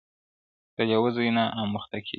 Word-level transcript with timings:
د 0.75 0.77
لېوه 0.89 1.09
زوی 1.15 1.29
نه 1.37 1.43
اموخته 1.61 1.97
کېږي- 2.03 2.09